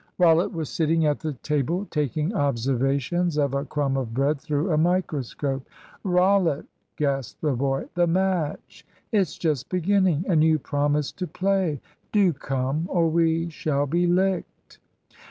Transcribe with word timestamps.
Rollitt 0.17 0.51
was 0.51 0.67
sitting 0.69 1.05
at 1.05 1.19
the 1.19 1.33
table 1.33 1.85
taking 1.91 2.33
observations 2.33 3.37
of 3.37 3.53
a 3.53 3.65
crumb 3.65 3.97
of 3.97 4.15
bread 4.15 4.41
through 4.41 4.71
a 4.71 4.75
microscope. 4.79 5.63
"Rollitt," 6.03 6.65
gasped 6.95 7.41
the 7.41 7.51
boy, 7.51 7.85
"the 7.93 8.07
match! 8.07 8.83
It's 9.11 9.37
just 9.37 9.69
beginning, 9.69 10.25
and 10.27 10.43
you 10.43 10.57
promised 10.57 11.19
to 11.19 11.27
play. 11.27 11.81
Do 12.11 12.33
come, 12.33 12.87
or 12.89 13.09
we 13.09 13.49
shall 13.51 13.85
be 13.85 14.07
licked!" 14.07 14.79